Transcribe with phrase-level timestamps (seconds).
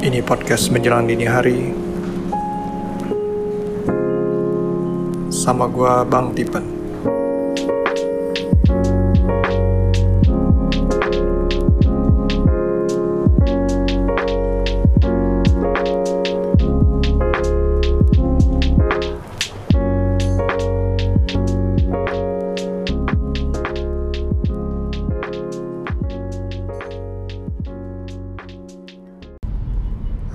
[0.00, 1.76] Ini podcast menjelang dini hari.
[5.28, 6.79] Sama gua Bang Tipen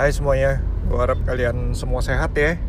[0.06, 2.62] Hai semuanya, gue harap kalian semua sehat ya.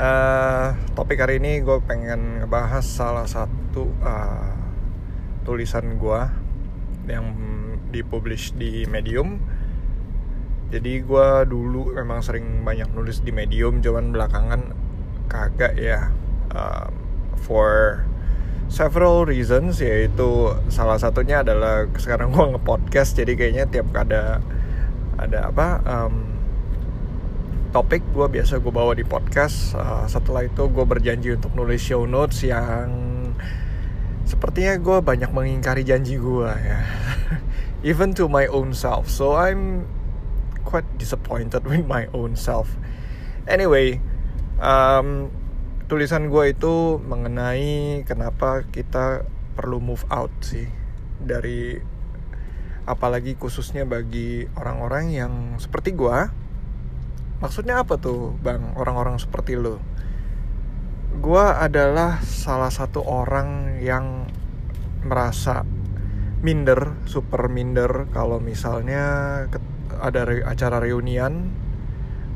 [0.00, 4.48] Eh, topik hari ini gue pengen ngebahas salah satu uh,
[5.44, 6.20] tulisan gue
[7.12, 7.36] yang
[7.92, 9.36] dipublish di Medium.
[10.72, 14.72] Jadi gue dulu memang sering banyak nulis di Medium, cuman belakangan
[15.28, 16.08] kagak ya.
[16.56, 16.96] Um,
[17.36, 18.00] for
[18.72, 24.40] several reasons yaitu salah satunya adalah sekarang gue nge-podcast jadi kayaknya tiap ada
[25.20, 26.29] ada apa um,
[27.70, 29.78] topik gue biasa gue bawa di podcast.
[29.78, 32.90] Uh, setelah itu gue berjanji untuk nulis show notes yang
[34.26, 36.80] sepertinya gue banyak mengingkari janji gue ya.
[37.90, 39.06] Even to my own self.
[39.06, 39.86] So I'm
[40.66, 42.74] quite disappointed with my own self.
[43.46, 44.02] Anyway
[44.58, 45.30] um,
[45.86, 50.66] tulisan gue itu mengenai kenapa kita perlu move out sih
[51.22, 51.78] dari
[52.88, 56.32] apalagi khususnya bagi orang-orang yang seperti gua
[57.40, 59.80] maksudnya apa tuh bang orang-orang seperti lo
[61.20, 64.28] gua adalah salah satu orang yang
[65.04, 65.64] merasa
[66.40, 69.44] minder super minder kalau misalnya
[70.00, 71.52] ada acara reunian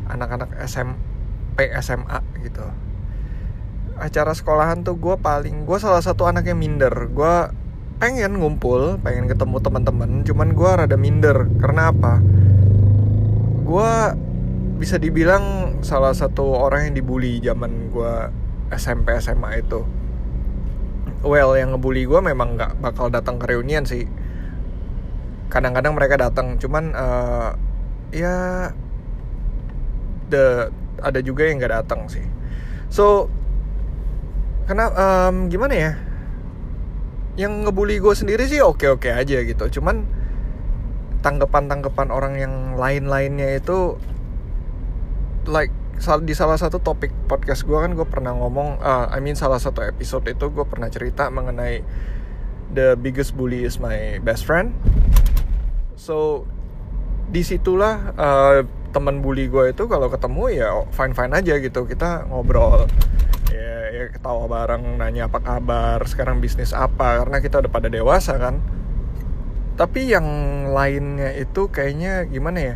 [0.09, 2.65] anak-anak SMP SMA gitu
[3.95, 7.35] acara sekolahan tuh gue paling gue salah satu anak yang minder gue
[8.03, 11.47] pengen ngumpul, pengen ketemu teman-teman, cuman gue rada minder.
[11.57, 12.19] Karena apa?
[13.65, 13.93] Gue
[14.85, 18.15] bisa dibilang salah satu orang yang dibully zaman gue
[18.69, 19.81] SMP SMA itu.
[21.25, 24.05] Well, yang ngebully gue memang nggak bakal datang ke reunian sih.
[25.49, 27.57] Kadang-kadang mereka datang, cuman uh,
[28.13, 28.69] ya
[30.29, 30.69] the
[31.01, 32.29] ada juga yang nggak datang sih.
[32.93, 33.33] So,
[34.69, 35.93] kenapa um, gimana ya?
[37.35, 40.07] yang ngebully gue sendiri sih oke-oke aja gitu cuman
[41.19, 43.99] tanggapan-tanggapan orang yang lain-lainnya itu
[45.49, 45.73] like
[46.27, 49.81] di salah satu topik podcast gue kan gue pernah ngomong uh, I mean salah satu
[49.81, 51.87] episode itu gue pernah cerita mengenai
[52.75, 54.75] the biggest bully is my best friend.
[55.95, 56.45] So
[57.31, 58.59] di situlah uh,
[58.91, 61.87] teman bully gue itu kalau ketemu ya fine fine aja gitu.
[61.87, 62.91] Kita ngobrol
[63.55, 68.35] ya, ya ketawa bareng nanya apa kabar sekarang bisnis apa karena kita udah pada dewasa
[68.37, 68.59] kan.
[69.79, 70.27] Tapi yang
[70.71, 72.75] lainnya itu kayaknya gimana ya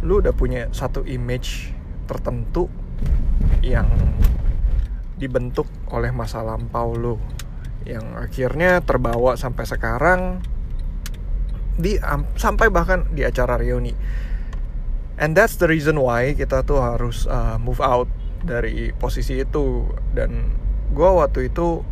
[0.00, 1.79] lu udah punya satu image
[2.10, 2.66] tertentu
[3.62, 3.86] yang
[5.14, 7.14] dibentuk oleh masa lampau lu
[7.86, 10.20] yang akhirnya terbawa sampai sekarang
[11.78, 11.96] di
[12.36, 13.94] sampai bahkan di acara reuni.
[15.20, 18.08] And that's the reason why kita tuh harus uh, move out
[18.40, 19.84] dari posisi itu.
[20.12, 20.56] Dan
[20.92, 21.84] gue waktu itu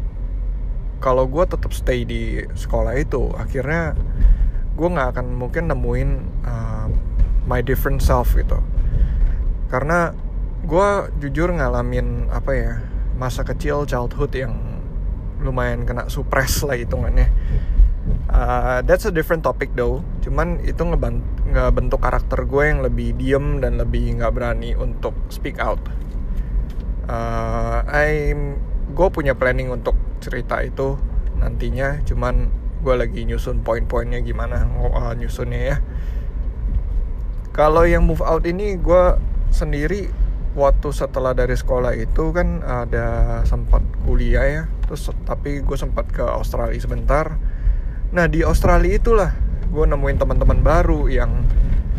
[0.99, 3.95] kalau gue tetap stay di sekolah itu akhirnya
[4.75, 6.11] gue nggak akan mungkin nemuin
[6.43, 6.89] uh,
[7.47, 8.59] my different self gitu
[9.69, 10.17] karena
[10.65, 10.89] gue
[11.23, 12.73] jujur ngalamin apa ya
[13.15, 14.55] masa kecil childhood yang
[15.39, 17.31] lumayan kena suppress lah hitungannya.
[18.29, 20.01] Uh, that's a different topic though.
[20.25, 25.81] Cuman itu ngebentuk karakter gue yang lebih diem dan lebih nggak berani untuk speak out.
[27.09, 28.61] Uh, I'm
[28.93, 30.97] gue punya planning untuk cerita itu
[31.39, 32.03] nantinya.
[32.05, 35.77] Cuman gue lagi nyusun poin-poinnya gimana uh, nyusunnya ya.
[37.53, 39.19] Kalau yang move out ini gue
[39.50, 40.09] sendiri
[40.59, 44.62] waktu setelah dari sekolah itu kan ada sempat kuliah ya.
[44.88, 47.36] Terus tapi gue sempat ke Australia sebentar.
[48.10, 49.31] Nah di Australia itulah
[49.69, 51.44] gue nemuin teman-teman baru yang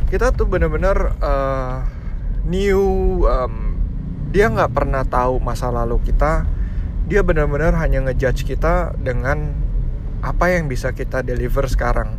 [0.09, 1.85] kita tuh bener-bener uh,
[2.49, 2.81] new
[3.29, 3.77] um,
[4.33, 6.45] dia nggak pernah tahu masa lalu kita.
[7.09, 9.53] Dia benar-benar hanya ngejudge kita dengan
[10.21, 12.17] apa yang bisa kita deliver sekarang.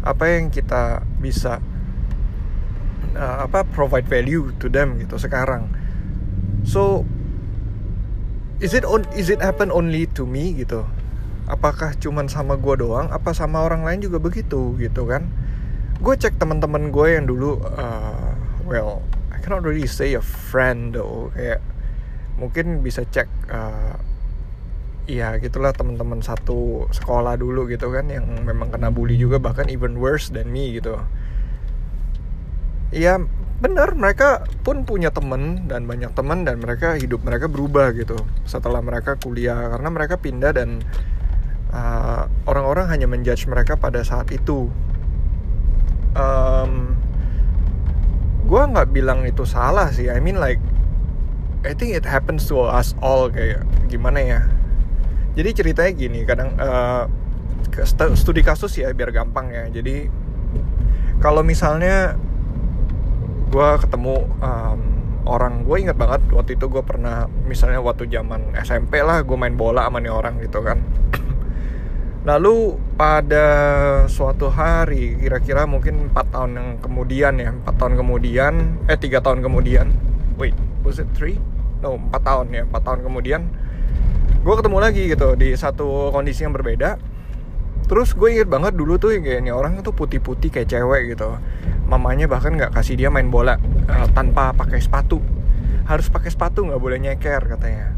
[0.00, 1.60] Apa yang kita bisa
[3.16, 5.70] uh, apa provide value to them gitu sekarang.
[6.66, 7.08] So
[8.60, 10.84] is it on is it happen only to me gitu?
[11.50, 13.10] Apakah cuman sama gue doang?
[13.10, 15.26] Apa sama orang lain juga begitu gitu kan?
[15.98, 18.32] Gue cek teman-teman gue yang dulu uh,
[18.68, 19.02] well
[19.34, 21.34] I cannot really say a friend though.
[21.34, 21.64] Kayak
[22.38, 23.98] mungkin bisa cek uh,
[25.10, 29.98] ya gitulah teman-teman satu sekolah dulu gitu kan yang memang kena bully juga bahkan even
[29.98, 31.02] worse than me gitu
[32.90, 33.22] ya
[33.60, 38.16] bener mereka pun punya temen dan banyak teman dan mereka hidup mereka berubah gitu
[38.48, 39.70] setelah mereka kuliah.
[39.76, 40.80] Karena mereka pindah dan
[41.70, 44.72] uh, orang-orang hanya menjudge mereka pada saat itu.
[46.16, 46.98] Um,
[48.50, 50.10] gue nggak bilang itu salah sih.
[50.10, 50.58] I mean like
[51.60, 53.62] I think it happens to us all kayak
[53.92, 54.40] gimana ya?
[55.36, 57.06] Jadi ceritanya gini kadang uh,
[58.16, 59.68] studi kasus ya biar gampang ya.
[59.68, 60.08] Jadi
[61.20, 62.16] kalau misalnya
[63.50, 64.80] gue ketemu um,
[65.26, 69.58] orang gue inget banget waktu itu gue pernah misalnya waktu zaman SMP lah gue main
[69.58, 70.78] bola sama nih orang gitu kan.
[72.28, 73.46] Lalu pada
[74.06, 78.52] suatu hari kira-kira mungkin empat tahun yang kemudian ya empat tahun kemudian
[78.86, 79.90] eh tiga tahun kemudian.
[80.38, 80.54] Wait
[80.86, 81.42] was it three?
[81.82, 83.50] No empat tahun ya empat tahun kemudian.
[84.46, 87.02] Gue ketemu lagi gitu di satu kondisi yang berbeda.
[87.90, 91.34] Terus gue inget banget dulu tuh ini orang tuh putih-putih kayak cewek gitu
[91.90, 93.58] mamanya bahkan nggak kasih dia main bola
[93.90, 95.18] uh, tanpa pakai sepatu.
[95.90, 97.90] Harus pakai sepatu nggak boleh nyeker katanya.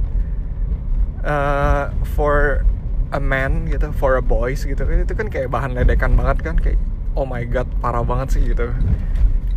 [1.23, 2.65] Uh, for
[3.13, 4.81] a man gitu for a boys gitu.
[4.89, 6.81] Itu kan kayak bahan ledekan banget kan kayak
[7.13, 8.73] oh my god parah banget sih gitu.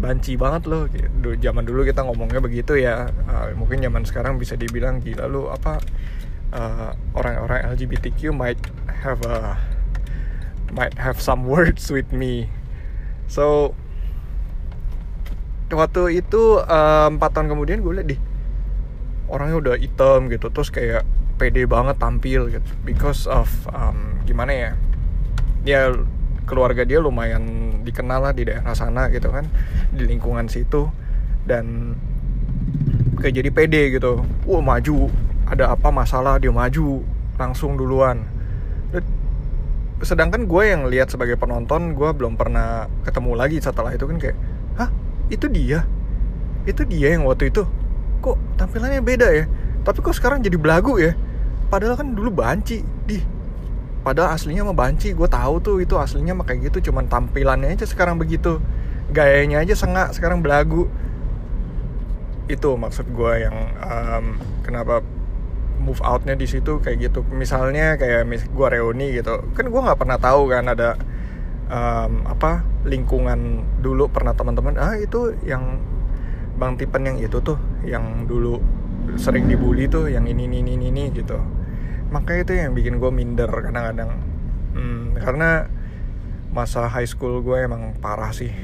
[0.03, 0.91] Banci banget loh
[1.39, 3.07] zaman dulu kita ngomongnya begitu ya.
[3.31, 5.79] Uh, mungkin zaman sekarang bisa dibilang gila lu apa
[7.15, 8.59] orang-orang uh, LGBTQ might
[9.03, 9.59] have a
[10.71, 12.51] might have some words with me.
[13.31, 13.73] So
[15.73, 18.21] waktu itu empat um, tahun kemudian gue liat deh
[19.25, 20.53] orangnya udah hitam gitu.
[20.53, 21.03] Terus kayak
[21.41, 22.69] pede banget tampil gitu.
[22.85, 24.71] Because of um, gimana ya
[25.65, 25.81] ya
[26.45, 29.49] keluarga dia lumayan dikenal lah di daerah sana gitu kan
[29.89, 30.89] di lingkungan situ.
[31.45, 31.97] Dan
[33.21, 34.21] kayak jadi pede gitu.
[34.45, 35.09] Wah maju.
[35.45, 36.37] Ada apa masalah?
[36.37, 37.01] Dia maju.
[37.41, 38.21] Langsung duluan.
[40.05, 44.37] Sedangkan gue yang lihat sebagai penonton gue belum pernah ketemu lagi setelah itu kan kayak
[44.75, 44.89] hah
[45.29, 45.85] itu dia.
[46.65, 47.65] Itu dia yang waktu itu.
[48.21, 49.45] Kok tampilannya beda ya?
[49.85, 51.13] Tapi kok sekarang jadi belagu ya?
[51.69, 53.21] Padahal kan dulu banci di
[54.05, 57.85] padahal aslinya mah banci gue tahu tuh itu aslinya mah kayak gitu cuman tampilannya aja
[57.89, 58.61] sekarang begitu.
[59.13, 60.89] Gayanya aja sengak sekarang belagu.
[62.45, 64.25] Itu maksud gue yang um,
[64.61, 65.01] kenapa
[65.81, 67.21] move outnya di situ kayak gitu.
[67.33, 69.41] Misalnya kayak mis gue reuni gitu.
[69.53, 70.97] Kan gue nggak pernah tahu kan ada
[71.69, 75.81] um, apa lingkungan dulu pernah teman-teman ah itu yang
[76.55, 78.61] bang Tipen yang itu tuh yang dulu
[79.19, 81.37] sering dibully tuh yang ini ini ini ini gitu.
[82.09, 84.11] Makanya itu yang bikin gue minder kadang-kadang.
[84.75, 85.67] Hmm, karena
[86.55, 88.49] masa high school gue emang parah sih.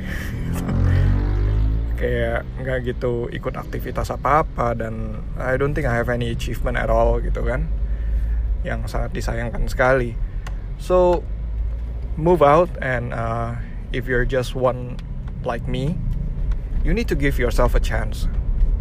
[2.00, 6.90] Kayak nggak gitu ikut aktivitas apa-apa dan I don't think I have any achievement at
[6.90, 7.70] all gitu kan
[8.66, 10.18] yang sangat disayangkan sekali.
[10.82, 11.22] So
[12.20, 13.56] move out and uh,
[13.96, 15.00] if you're just one
[15.48, 15.96] like me
[16.82, 18.26] you need to give yourself a chance.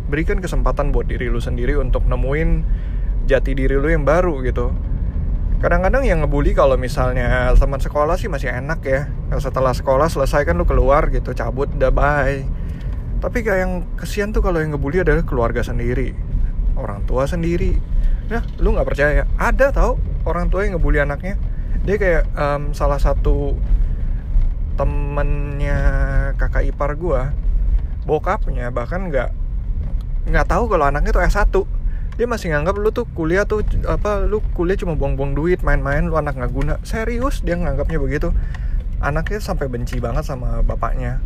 [0.09, 2.65] Berikan kesempatan buat diri lu sendiri untuk nemuin
[3.29, 4.73] jati diri lu yang baru gitu.
[5.61, 9.12] Kadang-kadang yang ngebully kalau misalnya teman sekolah sih masih enak ya.
[9.37, 12.43] Setelah sekolah selesai kan lu keluar gitu cabut udah bye.
[13.21, 16.17] Tapi kayak yang kesian tuh kalau yang ngebully adalah keluarga sendiri
[16.81, 17.77] orang tua sendiri.
[18.32, 19.29] Ya lu nggak percaya?
[19.37, 21.37] Ada tau orang tua yang ngebully anaknya
[21.84, 23.56] dia kayak um, salah satu
[24.76, 25.79] temennya
[26.41, 27.34] kakak ipar gua
[28.08, 29.31] bokapnya bahkan nggak
[30.29, 31.53] nggak tahu kalau anaknya tuh S1
[32.20, 36.20] dia masih nganggap lu tuh kuliah tuh apa lu kuliah cuma buang-buang duit main-main lu
[36.20, 36.74] anak nggak guna.
[36.84, 38.29] Serius dia nganggapnya begitu.
[39.00, 41.24] Anaknya sampai benci banget sama bapaknya.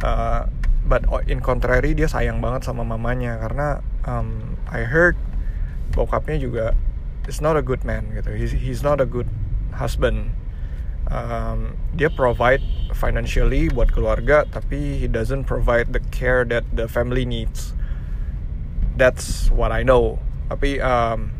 [0.00, 0.48] Uh,
[0.88, 5.20] but in contrary dia sayang banget sama mamanya karena um, I heard
[5.92, 6.72] bokapnya juga
[7.28, 8.32] is not a good man gitu.
[8.32, 9.28] He's, he's not a good
[9.76, 10.36] husband.
[11.12, 12.62] Um, dia provide
[12.96, 17.74] financially buat keluarga tapi he doesn't provide the care that the family needs.
[18.96, 20.20] That's what I know.
[20.52, 21.32] Tapi um,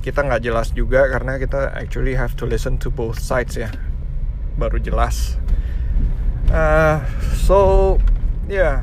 [0.00, 3.68] kita nggak jelas juga karena kita actually have to listen to both sides ya.
[4.56, 5.36] Baru jelas.
[6.50, 6.98] Uh,
[7.36, 7.58] so
[8.50, 8.76] ya yeah.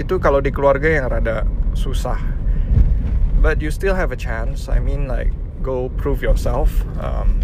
[0.00, 1.44] itu kalau di keluarga yang rada
[1.76, 2.16] susah.
[3.40, 4.68] But you still have a chance.
[4.72, 5.32] I mean like
[5.66, 7.42] go prove yourself um,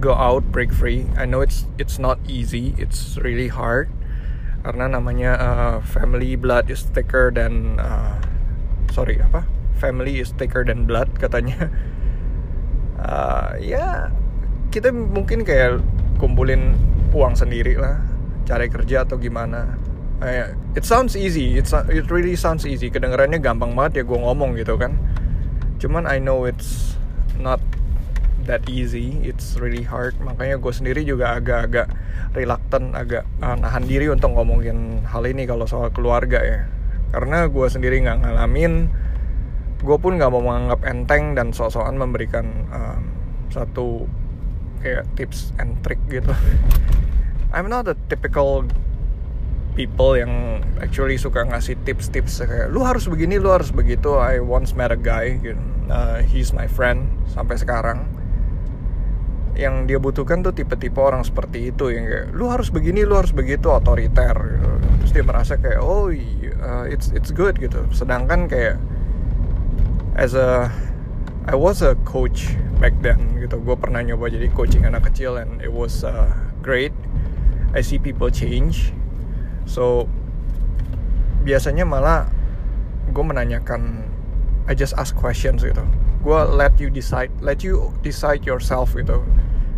[0.00, 1.08] go out break free.
[1.16, 3.88] I know it's it's not easy it's really hard.
[4.60, 8.20] Karena namanya uh, family blood is thicker than uh,
[8.92, 9.48] sorry apa?
[9.80, 11.72] Family is thicker than blood katanya.
[13.00, 14.12] Uh, ya
[14.68, 15.80] kita mungkin kayak
[16.20, 16.76] kumpulin
[17.16, 17.96] uang sendiri lah
[18.44, 19.80] cari kerja atau gimana.
[20.20, 22.92] Uh, it sounds easy it's it really sounds easy.
[22.92, 24.96] Kedengarannya gampang banget ya gue ngomong gitu kan
[25.80, 26.94] cuman I know it's
[27.40, 27.58] not
[28.44, 29.16] that easy.
[29.24, 30.16] It's really hard.
[30.20, 31.88] Makanya gue sendiri juga agak-agak
[32.36, 36.60] reluctant agak uh, nahan diri untuk ngomongin hal ini kalau soal keluarga ya.
[37.10, 38.90] Karena gue sendiri nggak ngalamin
[39.80, 43.00] gue pun nggak mau menganggap enteng dan sok-sokan memberikan um,
[43.48, 44.04] satu
[44.84, 46.30] kayak tips and trick gitu.
[47.56, 48.68] I'm not a typical
[49.74, 54.74] people yang actually suka ngasih tips-tips kayak lu harus begini lu harus begitu I once
[54.74, 55.60] met a guy gitu.
[55.88, 58.06] uh, he's my friend sampai sekarang
[59.58, 63.34] yang dia butuhkan tuh tipe-tipe orang seperti itu yang kayak lu harus begini lu harus
[63.34, 64.70] begitu otoriter gitu.
[65.04, 68.80] terus dia merasa kayak oh uh, it's it's good gitu sedangkan kayak
[70.16, 70.70] as a
[71.50, 75.60] I was a coach back then gitu gue pernah nyoba jadi coaching anak kecil and
[75.60, 76.30] it was uh,
[76.64, 76.94] great
[77.76, 78.96] I see people change
[79.70, 80.10] so
[81.46, 82.26] biasanya malah
[83.14, 84.10] gue menanyakan
[84.66, 85.82] I just ask questions gitu.
[86.22, 89.22] Gue let you decide let you decide yourself gitu.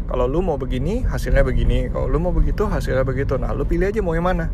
[0.09, 1.89] Kalau lu mau begini hasilnya begini.
[1.89, 3.41] Kalau lu mau begitu hasilnya begitu.
[3.41, 4.53] Nah lu pilih aja mau yang mana.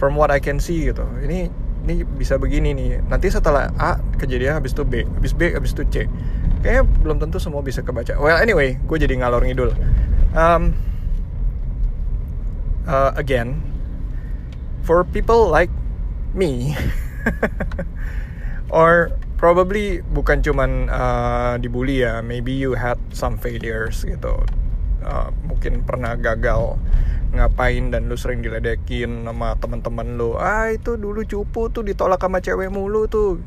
[0.00, 1.06] From what I can see gitu.
[1.22, 1.46] Ini
[1.86, 3.04] ini bisa begini nih.
[3.06, 6.10] Nanti setelah A kejadian habis itu B habis B habis itu C.
[6.66, 8.18] Kayaknya belum tentu semua bisa kebaca.
[8.18, 9.70] Well anyway gue jadi ngalor ngidul.
[10.34, 10.74] Um,
[12.90, 13.69] uh, again
[14.84, 15.70] for people like
[16.32, 16.76] me
[18.70, 24.44] or probably bukan cuman uh, dibully ya maybe you had some failures gitu.
[25.00, 26.76] Uh, mungkin pernah gagal
[27.32, 30.36] ngapain dan lu sering diledekin sama teman-teman lu.
[30.36, 33.40] Ah itu dulu cupu tuh ditolak sama cewek mulu tuh.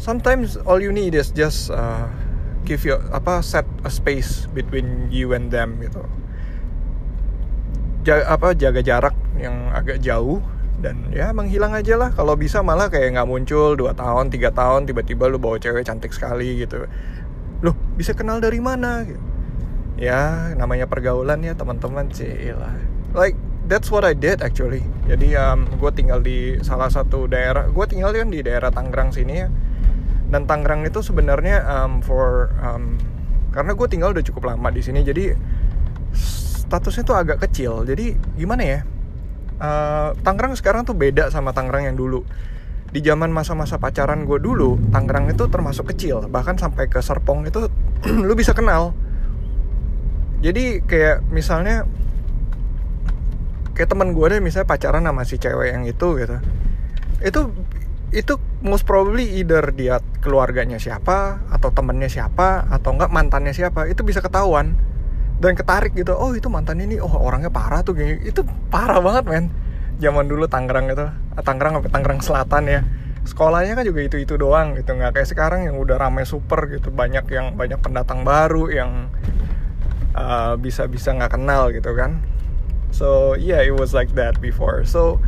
[0.00, 2.08] Sometimes all you need is just uh,
[2.64, 6.00] give you apa set a space between you and them gitu.
[8.08, 10.42] Apa jaga jarak yang agak jauh
[10.78, 12.10] dan ya menghilang aja lah.
[12.14, 16.14] Kalau bisa malah kayak nggak muncul dua tahun tiga tahun tiba-tiba lu bawa cewek cantik
[16.14, 16.86] sekali gitu.
[17.62, 19.02] Loh bisa kenal dari mana?
[19.06, 19.20] Gitu.
[19.98, 22.70] ya namanya pergaulan ya teman-teman sih lah.
[23.18, 23.34] Like
[23.66, 24.86] that's what I did actually.
[25.10, 29.34] Jadi um, gue tinggal di salah satu daerah gue tinggal kan di daerah Tangerang sini
[29.42, 29.50] ya.
[30.30, 32.94] Dan Tangerang itu sebenarnya um, for um,
[33.50, 35.34] karena gue tinggal udah cukup lama di sini jadi
[36.14, 37.82] statusnya tuh agak kecil.
[37.82, 38.80] Jadi gimana ya
[39.58, 42.24] uh, Tangerang sekarang tuh beda sama Tangerang yang dulu.
[42.88, 46.24] Di zaman masa-masa pacaran gue dulu Tangerang itu termasuk kecil.
[46.26, 47.68] Bahkan sampai ke Serpong itu
[48.26, 48.96] lu bisa kenal.
[50.38, 51.84] Jadi kayak misalnya
[53.74, 56.36] kayak teman gue deh misalnya pacaran sama si cewek yang itu gitu.
[57.20, 57.40] Itu
[58.08, 64.00] itu most probably either dia keluarganya siapa atau temennya siapa atau enggak mantannya siapa itu
[64.00, 64.80] bisa ketahuan
[65.38, 69.24] dan ketarik gitu oh itu mantan ini oh orangnya parah tuh gini itu parah banget
[69.26, 69.46] men.
[69.98, 72.80] Zaman dulu Tangerang itu ah, Tangerang sampai Tangerang Selatan ya.
[73.26, 76.90] Sekolahnya kan juga itu itu doang gitu nggak kayak sekarang yang udah ramai super gitu
[76.90, 79.10] banyak yang banyak pendatang baru yang
[80.14, 82.18] uh, bisa bisa nggak kenal gitu kan.
[82.90, 84.82] So yeah it was like that before.
[84.86, 85.22] So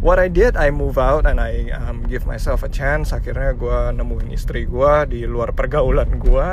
[0.00, 3.12] what I did I move out and I um, give myself a chance.
[3.12, 6.48] Akhirnya gue nemuin istri gue di luar pergaulan gue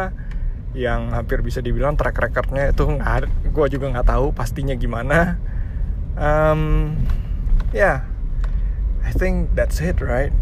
[0.78, 5.42] yang hampir bisa dibilang track recordnya itu nggak gue juga nggak tahu pastinya gimana.
[6.18, 6.94] Um,
[7.74, 7.98] ya yeah,
[9.02, 10.34] I think that's it right?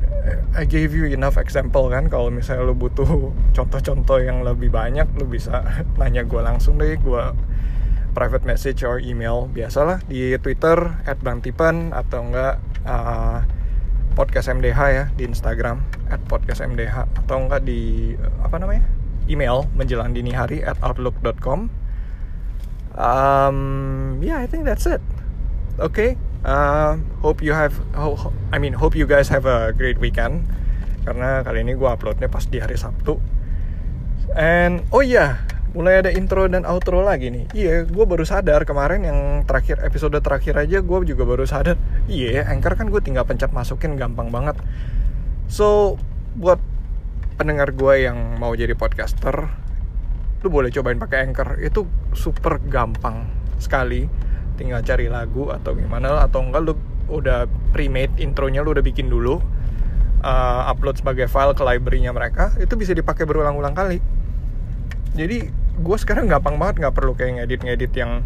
[0.58, 5.30] I gave you enough example kan kalau misalnya lo butuh contoh-contoh yang lebih banyak lo
[5.30, 5.62] bisa
[6.02, 7.24] nanya gue langsung deh gue
[8.18, 13.44] private message or email biasalah di Twitter at @bangtipan atau enggak uh,
[14.16, 20.14] podcast MDH ya di Instagram at podcast MDH atau enggak di apa namanya email menjelang
[20.14, 21.70] dini hari at outlook.com.
[22.96, 23.58] Um,
[24.24, 25.04] yeah, I think that's it.
[25.76, 26.16] Okay,
[26.48, 30.48] uh, hope you have, ho, I mean, hope you guys have a great weekend.
[31.04, 33.20] Karena kali ini gue uploadnya pas di hari Sabtu.
[34.34, 35.32] And oh iya, yeah,
[35.76, 37.46] mulai ada intro dan outro lagi nih.
[37.52, 41.76] Iya, gue baru sadar kemarin yang terakhir episode terakhir aja gue juga baru sadar.
[42.08, 44.56] Iya, anchor kan gue tinggal pencet masukin gampang banget.
[45.52, 46.00] So
[46.40, 46.64] buat
[47.36, 49.48] pendengar gue yang mau jadi podcaster
[50.46, 51.58] lu boleh cobain pakai anchor.
[51.58, 53.26] Itu super gampang
[53.58, 54.06] sekali.
[54.56, 56.74] Tinggal cari lagu atau gimana atau enggak lu
[57.06, 59.38] udah pre-made intronya lu udah bikin dulu
[60.26, 64.02] uh, upload sebagai file ke library-nya mereka itu bisa dipakai berulang-ulang kali.
[65.14, 68.24] Jadi gue sekarang gampang banget nggak perlu kayak ngedit-ngedit yang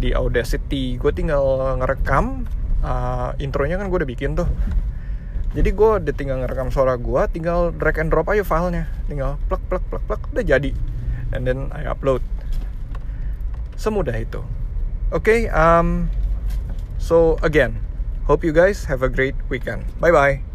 [0.00, 0.96] di Audacity.
[0.96, 2.48] Gue tinggal ngerekam
[2.80, 4.48] uh, intronya kan gue udah bikin tuh
[5.50, 8.86] jadi gue udah tinggal ngerekam suara gue tinggal drag and drop aja filenya.
[9.10, 10.70] Tinggal plek plek plek plek udah jadi.
[11.34, 12.22] And then I upload.
[13.74, 14.42] Semudah itu.
[15.10, 16.06] Oke okay, um,
[17.02, 17.82] so again
[18.30, 19.82] hope you guys have a great weekend.
[19.98, 20.49] Bye bye